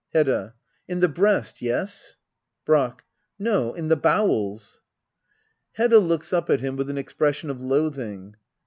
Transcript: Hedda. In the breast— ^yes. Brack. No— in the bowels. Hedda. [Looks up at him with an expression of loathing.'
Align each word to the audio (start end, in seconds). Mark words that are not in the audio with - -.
Hedda. 0.13 0.55
In 0.87 0.99
the 0.99 1.07
breast— 1.07 1.57
^yes. 1.61 2.15
Brack. 2.65 3.03
No— 3.37 3.71
in 3.75 3.87
the 3.87 3.95
bowels. 3.95 4.81
Hedda. 5.73 5.99
[Looks 5.99 6.33
up 6.33 6.49
at 6.49 6.59
him 6.59 6.75
with 6.75 6.89
an 6.89 6.97
expression 6.97 7.51
of 7.51 7.61
loathing.' 7.61 8.35